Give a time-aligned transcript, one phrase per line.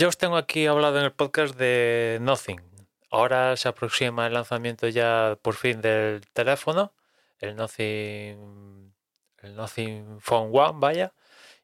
[0.00, 2.62] Ya os tengo aquí hablado en el podcast de Nothing.
[3.10, 6.94] Ahora se aproxima el lanzamiento ya por fin del teléfono,
[7.38, 8.94] el Nothing,
[9.42, 11.12] el Nothing Phone One, vaya.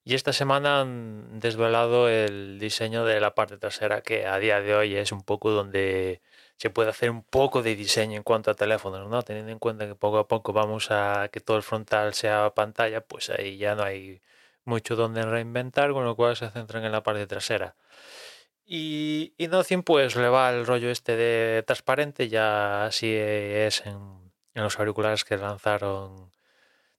[0.04, 4.74] Y esta semana han desvelado el diseño de la parte trasera, que a día de
[4.74, 6.20] hoy es un poco donde
[6.58, 9.22] se puede hacer un poco de diseño en cuanto a teléfonos, ¿no?
[9.22, 13.00] Teniendo en cuenta que poco a poco vamos a que todo el frontal sea pantalla,
[13.00, 14.20] pues ahí ya no hay
[14.66, 17.76] mucho donde reinventar, con lo cual se centran en la parte trasera.
[18.66, 24.32] Y, y Nothing pues le va el rollo este de transparente, ya así es en,
[24.54, 26.32] los auriculares que lanzaron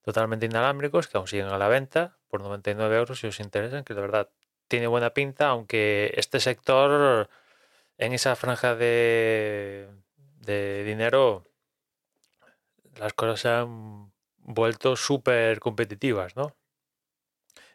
[0.02, 3.94] totalmente inalámbricos, que aún siguen a la venta por 99 euros si os interesan, que
[3.94, 4.30] de verdad
[4.68, 7.28] tiene buena pinta, aunque este sector
[7.98, 9.88] en esa franja de,
[10.40, 11.44] de dinero
[12.98, 16.57] las cosas se han vuelto súper competitivas, ¿no?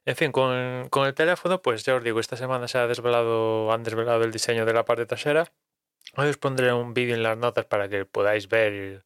[0.05, 0.51] En fin, con,
[1.05, 4.65] el teléfono, pues ya os digo, esta semana se ha desvelado, han desvelado el diseño
[4.65, 5.51] de la parte trasera.
[6.17, 9.05] Hoy os pondré un vídeo en las notas para que podáis ver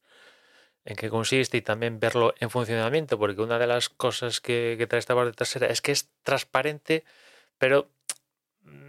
[0.84, 4.98] en qué consiste y también verlo en funcionamiento, porque una de las cosas que, trae
[4.98, 7.04] esta parte trasera es que es transparente,
[7.58, 7.90] pero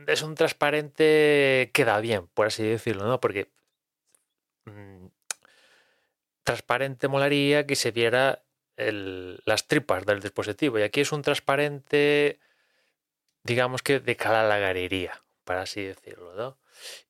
[0.08, 3.20] es un transparente que da bien, por así decirlo, ¿no?
[3.20, 3.52] Porque
[4.66, 5.08] mmm,
[6.44, 8.44] transparente molaría que se viera
[8.80, 10.80] las tripas del dispositivo.
[10.80, 12.40] Y aquí es un transparente,
[13.44, 15.14] digamos que de cara a la
[15.44, 16.58] para así decirlo.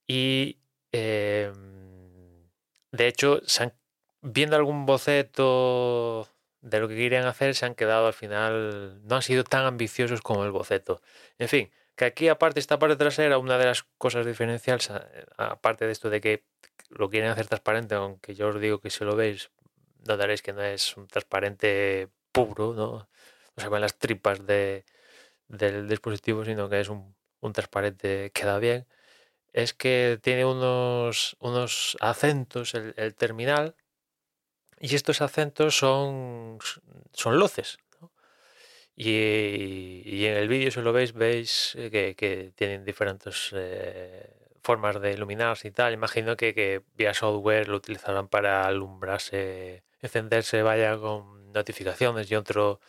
[0.08, 0.60] Y
[0.92, 1.52] eh,
[2.92, 3.74] de hecho, se han,
[4.22, 6.28] viendo algún boceto
[6.62, 10.22] de lo que querían hacer, se han quedado al final, no han sido tan ambiciosos
[10.22, 11.02] como el boceto.
[11.38, 14.92] En fin, que aquí aparte esta parte trasera, una de las cosas diferenciales,
[15.38, 16.44] aparte de esto de que
[16.90, 19.52] lo quieren hacer transparente, aunque yo os digo que si lo veis
[20.08, 23.10] notaréis que no es un transparente puro, ¿no?
[23.56, 24.86] No se ven las tripas de,
[25.48, 28.88] del dispositivo, sino que es un, un, transparente que da bien.
[29.54, 33.76] Es que tiene unos, unos acentos el, el terminal
[34.80, 36.60] y estos acentos son,
[37.14, 37.78] son luces.
[38.96, 44.30] Y, y, en el vídeo, si lo veis, veis que, que tienen diferentes eh,
[44.62, 45.94] formas de iluminarse y tal.
[45.94, 52.80] Imagino que, que vía software lo utilizarán para alumbrarse encenderse vaya con notificaciones y otro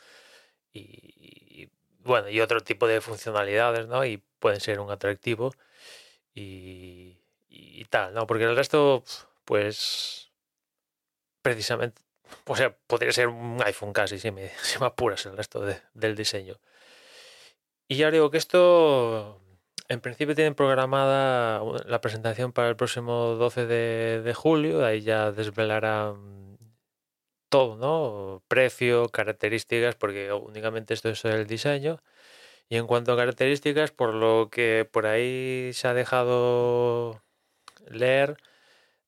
[0.72, 1.69] y,
[2.00, 5.53] bueno y otro tipo de funcionalidades no y pueden ser un atractivo
[6.34, 9.04] y, y, tal no porque el resto
[9.44, 10.31] pues
[11.43, 12.03] precisamente
[12.47, 15.81] o sea podría ser un iPhone casi si me, si me apuras el resto de,
[15.94, 16.56] del diseño.
[17.88, 19.41] Y ya digo que esto
[19.88, 25.32] en principio tienen programada la presentación para el próximo 12 de, de julio ahí ya
[25.32, 26.39] desvelarán
[27.50, 28.42] todo, ¿no?
[28.48, 32.02] Precio, características, porque únicamente esto es el diseño.
[32.70, 37.22] Y en cuanto a características, por lo que por ahí se ha dejado
[37.88, 38.36] leer,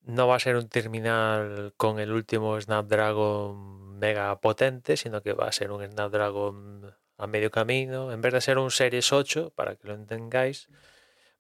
[0.02, 5.46] no va a ser un terminal con el último Snapdragon mega potente, sino que va
[5.48, 8.12] a ser un Snapdragon a medio camino.
[8.12, 10.68] En vez de ser un Series 8, para que lo entendáis,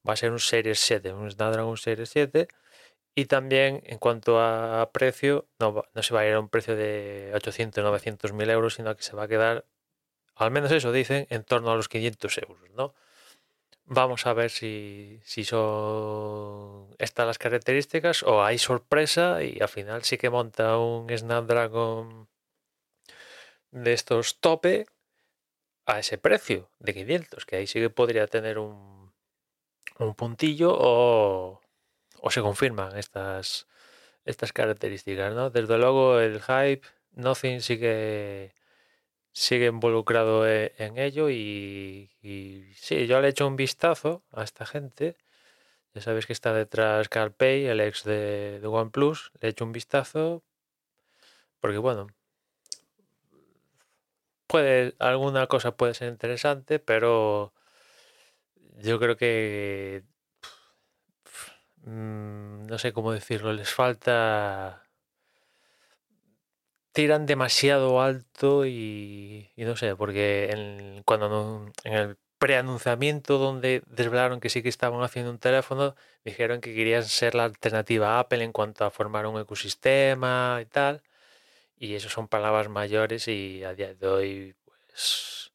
[0.08, 2.48] va a ser un Series 7, un Snapdragon Series 7
[3.14, 6.76] y también en cuanto a precio, no, no se va a ir a un precio
[6.76, 9.66] de 800, 900 mil euros, sino que se va a quedar,
[10.36, 12.94] al menos eso dicen, en torno a los 500 euros, ¿no?
[13.84, 20.04] Vamos a ver si, si son estas las características o hay sorpresa y al final
[20.04, 22.28] sí que monta un Snapdragon
[23.72, 24.86] de estos tope
[25.86, 29.12] a ese precio de 500, que ahí sí que podría tener un,
[29.98, 31.61] un puntillo o
[32.22, 33.66] o se confirman estas,
[34.24, 35.50] estas características, ¿no?
[35.50, 38.54] Desde luego el hype, Nothing sigue,
[39.32, 44.44] sigue involucrado e, en ello y, y, sí, yo le he hecho un vistazo a
[44.44, 45.16] esta gente.
[45.94, 49.32] Ya sabéis que está detrás CarPay, el ex de, de OnePlus.
[49.40, 50.44] Le he hecho un vistazo
[51.60, 52.08] porque, bueno,
[54.46, 57.52] puede, alguna cosa puede ser interesante, pero
[58.82, 60.04] yo creo que
[61.84, 64.82] mm, no sé cómo decirlo, les falta
[66.92, 74.50] tiran demasiado alto y, no sé, porque en, cuando en el preanunciamiento donde desvelaron que
[74.50, 75.94] sí que estaban haciendo un teléfono,
[76.24, 80.66] dijeron que querían ser la alternativa a Apple en cuanto a formar un ecosistema y
[80.66, 81.02] tal.
[81.76, 85.52] Y eso son palabras mayores y a día de hoy pues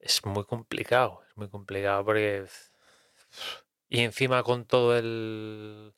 [0.00, 2.46] es muy complicado, es muy complicado porque
[3.92, 5.92] y encima con todo el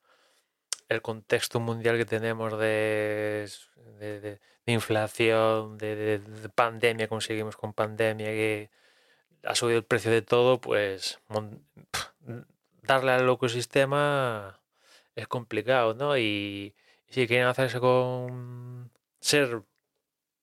[0.89, 3.49] el contexto mundial que tenemos de,
[3.99, 6.21] de, inflación, de,
[6.55, 8.71] pandemia, conseguimos con pandemia, que
[9.45, 11.21] ha subido el precio de todo, pues
[12.83, 14.61] darle al ecosistema
[15.15, 16.19] es complicado, ¿no?
[16.19, 16.75] Y,
[17.09, 19.63] si quieren hacerse con ser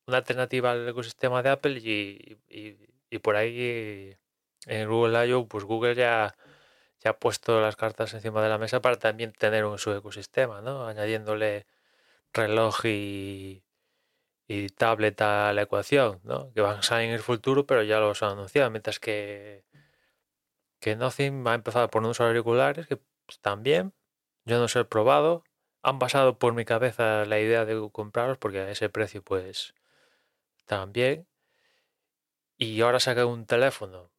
[0.07, 2.37] una alternativa al ecosistema de Apple y,
[3.09, 4.15] y por ahí
[4.67, 6.35] en Google I.O., pues Google ya
[7.03, 10.61] ya ha puesto las cartas encima de la mesa para también tener un su ecosistema,
[10.61, 10.87] ¿no?
[10.87, 11.67] Añadiéndole
[12.33, 13.63] reloj y,
[14.47, 16.53] y tablet a la ecuación, ¿no?
[16.53, 19.65] Que van a en el futuro, pero ya los han anunciado, mientras que
[20.79, 22.99] que Nothing ha empezado por unos auriculares que
[23.29, 23.93] están bien,
[24.45, 25.43] yo no los he probado,
[25.83, 29.75] han pasado por mi cabeza la idea de comprarlos porque a ese precio pues
[30.87, 31.27] bien
[32.57, 34.09] y ahora saca un teléfono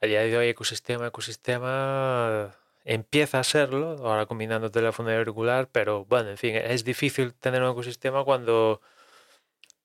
[0.00, 2.54] a día de hoy ecosistema, ecosistema
[2.84, 7.62] empieza a serlo, ahora combinando teléfono y auricular, pero bueno, en fin, es difícil tener
[7.62, 8.80] un ecosistema cuando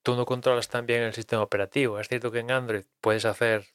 [0.03, 1.99] tú no controlas tan bien el sistema operativo.
[1.99, 3.65] Es cierto que en Android puedes hacer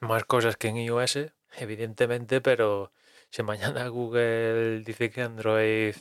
[0.00, 2.92] más cosas que en iOS, evidentemente, pero
[3.30, 5.94] si mañana Google dice que Android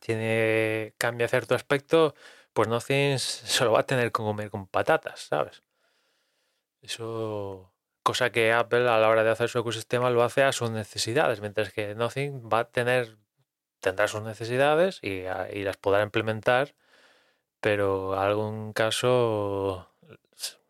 [0.00, 2.14] tiene cambia cierto aspecto,
[2.52, 5.62] pues no solo va a tener que comer con patatas, ¿sabes?
[6.82, 7.72] Eso
[8.08, 11.42] cosa que Apple a la hora de hacer su ecosistema lo hace a sus necesidades,
[11.42, 13.18] mientras que Nothing va a tener,
[13.80, 15.24] tendrá sus necesidades y,
[15.62, 16.74] las podrá implementar,
[17.60, 19.90] pero en algún caso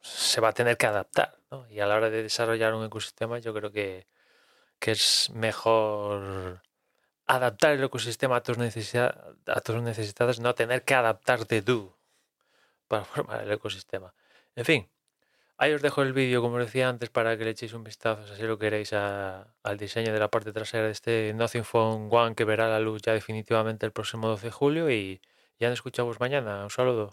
[0.00, 1.38] se va a tener que adaptar.
[1.70, 4.08] Y a la hora de desarrollar un ecosistema yo creo que,
[4.80, 6.62] que es mejor
[7.26, 11.94] adaptar el ecosistema a tus, a tus necesidades, no tener que adaptarte tú
[12.88, 14.12] para formar el ecosistema.
[14.56, 14.90] En fin,
[15.60, 18.42] Ahí os dejo el vídeo, como decía antes, para que le echéis un vistazo, si
[18.44, 22.68] lo queréis, al diseño de la parte trasera de este Nothing Phone One que verá
[22.68, 25.20] la luz ya definitivamente el próximo 12 de julio y
[25.58, 26.62] ya nos escuchamos mañana.
[26.62, 27.12] Un saludo.